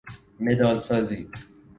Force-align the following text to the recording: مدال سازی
مدال 0.39 0.77
سازی 0.77 1.29